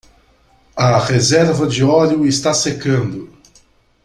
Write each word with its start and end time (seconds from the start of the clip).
A 0.75 0.97
reserva 0.97 1.67
de 1.67 1.83
óleo 1.83 2.25
está 2.25 2.55
secando. 2.55 3.29